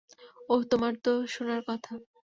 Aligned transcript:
ওহ, 0.49 0.61
তোমার 0.63 0.93
তো 1.03 1.11
শুনার 1.27 1.61
কথা। 1.67 1.93